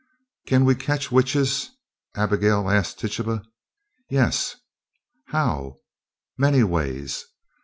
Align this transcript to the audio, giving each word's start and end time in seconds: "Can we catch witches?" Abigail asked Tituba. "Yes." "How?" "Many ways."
"Can 0.47 0.65
we 0.65 0.73
catch 0.73 1.11
witches?" 1.11 1.69
Abigail 2.15 2.71
asked 2.71 2.97
Tituba. 2.97 3.43
"Yes." 4.09 4.55
"How?" 5.27 5.75
"Many 6.39 6.63
ways." 6.63 7.23